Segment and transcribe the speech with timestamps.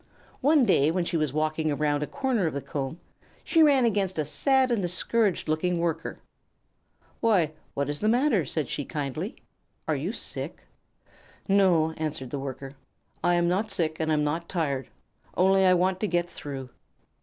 [0.41, 2.99] One day, when she was walking around a corner of the comb,
[3.43, 6.17] she ran against a sad and discouraged looking Worker.
[7.19, 9.35] "Why, what is the matter?" said she, kindly.
[9.87, 10.63] "Are you sick?"
[11.47, 12.73] "No," answered the Worker.
[13.23, 14.87] "I'm not sick and I'm not tired,
[15.37, 16.69] only I want to get through."